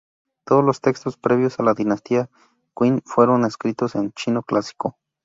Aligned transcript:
Todos 0.47 0.65
los 0.65 0.81
textos 0.81 1.15
previos 1.15 1.59
a 1.59 1.63
la 1.63 1.75
dinastía 1.75 2.31
Qin 2.75 3.03
fueron 3.05 3.45
escritos 3.45 3.93
en 3.93 4.11
chino 4.13 4.41
clásico. 4.41 4.97